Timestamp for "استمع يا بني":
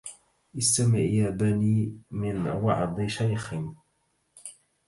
0.57-1.97